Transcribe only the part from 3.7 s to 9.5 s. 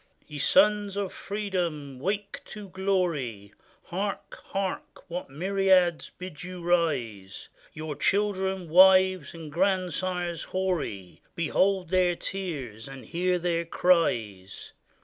Hark! hark! what myriads bid you rise! Your children, wives,